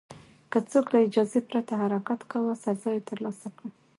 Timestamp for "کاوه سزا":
2.31-2.89